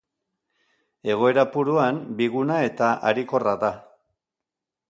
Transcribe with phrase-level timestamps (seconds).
[1.15, 3.73] Egoera puruan biguna eta harikorra da.